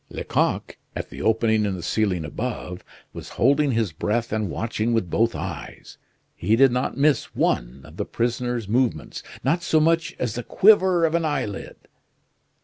Lecoq, 0.09 0.79
at 0.95 1.11
the 1.11 1.21
opening 1.21 1.63
in 1.63 1.75
the 1.75 1.83
ceiling 1.83 2.25
above, 2.25 2.83
was 3.13 3.29
holding 3.37 3.73
his 3.73 3.91
breath 3.91 4.33
and 4.33 4.49
watching 4.49 4.93
with 4.93 5.11
both 5.11 5.35
eyes. 5.35 5.99
He 6.35 6.55
did 6.55 6.71
not 6.71 6.97
miss 6.97 7.35
one 7.35 7.81
of 7.83 7.97
the 7.97 8.05
prisoner's 8.05 8.67
movements 8.67 9.21
not 9.43 9.61
so 9.61 9.79
much 9.79 10.15
as 10.17 10.33
the 10.33 10.41
quiver 10.41 11.05
of 11.05 11.13
an 11.13 11.23
eyelid. 11.23 11.75